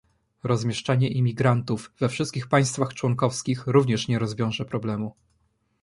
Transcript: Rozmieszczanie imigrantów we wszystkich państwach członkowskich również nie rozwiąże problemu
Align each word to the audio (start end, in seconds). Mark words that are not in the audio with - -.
Rozmieszczanie 0.43 1.09
imigrantów 1.09 1.91
we 1.99 2.09
wszystkich 2.09 2.47
państwach 2.47 2.93
członkowskich 2.93 3.67
również 3.67 4.07
nie 4.07 4.19
rozwiąże 4.19 4.65
problemu 4.65 5.15